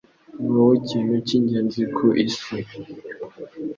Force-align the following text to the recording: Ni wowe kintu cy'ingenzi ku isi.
Ni 0.39 0.47
wowe 0.55 0.75
kintu 0.87 1.13
cy'ingenzi 1.27 1.81
ku 1.95 2.05
isi. 2.25 2.55